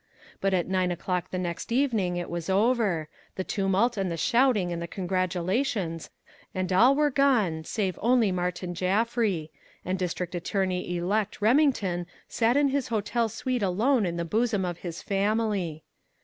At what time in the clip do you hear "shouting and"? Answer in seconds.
4.17-4.81